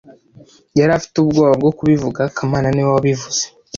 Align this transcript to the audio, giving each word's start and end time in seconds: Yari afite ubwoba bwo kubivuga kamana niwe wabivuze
Yari 0.77 0.91
afite 0.97 1.15
ubwoba 1.19 1.53
bwo 1.59 1.71
kubivuga 1.77 2.21
kamana 2.35 2.67
niwe 2.71 2.89
wabivuze 2.95 3.43